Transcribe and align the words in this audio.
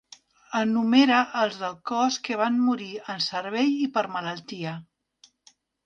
Enumera 0.59 1.19
els 1.41 1.59
del 1.65 1.77
cos 1.91 2.19
que 2.29 2.39
van 2.41 2.59
morir 2.71 2.91
en 3.15 3.23
servei 3.29 3.73
i 3.87 3.89
per 3.99 4.07
malaltia. 4.19 4.77